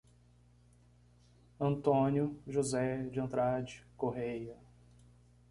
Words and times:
Antônio 1.59 2.41
José 2.47 3.03
de 3.11 3.19
Andrade 3.19 3.85
Correia 3.95 4.57